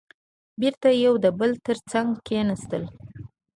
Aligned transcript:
بېرته 0.59 0.87
يو 1.05 1.13
د 1.23 1.25
بل 1.39 1.51
تر 1.65 1.77
څنګ 1.91 2.09
کېناستل. 2.27 2.83